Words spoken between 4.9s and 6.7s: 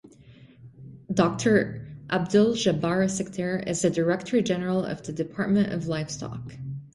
the Department of Livestock.